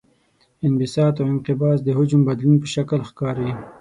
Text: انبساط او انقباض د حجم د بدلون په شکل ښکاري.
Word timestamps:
انبساط 0.65 1.15
او 1.21 1.27
انقباض 1.33 1.79
د 1.83 1.89
حجم 1.97 2.21
د 2.23 2.27
بدلون 2.27 2.55
په 2.61 2.67
شکل 2.75 2.99
ښکاري. 3.09 3.49